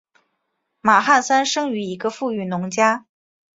[0.79, 3.05] 马汉三生于一个富裕农家。